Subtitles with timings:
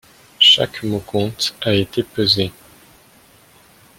[0.39, 2.51] Chaque mot compte a été pesé.